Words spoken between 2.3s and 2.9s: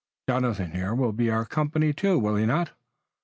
he not?"